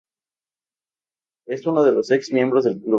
[1.47, 2.89] Es uno de los ex-miembros del club.